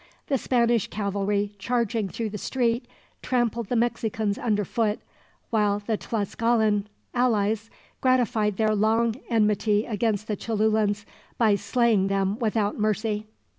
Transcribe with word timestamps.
The 0.29 0.39
Spanish 0.39 0.87
cavalry 0.87 1.53
charging 1.59 2.09
through 2.09 2.31
the 2.31 2.39
street 2.39 2.87
trampled 3.21 3.67
the 3.67 3.75
Mexicans 3.75 4.39
under 4.39 4.65
foot, 4.65 4.99
while 5.51 5.77
the 5.77 5.95
Tlascalan 5.95 6.85
allies 7.13 7.69
gratified 8.01 8.57
their 8.57 8.73
long 8.73 9.17
enmity 9.29 9.85
against 9.85 10.25
the 10.25 10.35
Cholulans 10.35 11.05
by 11.37 11.53
slaying 11.53 12.07
them 12.07 12.39
without 12.39 12.79
mercy. 12.79 13.27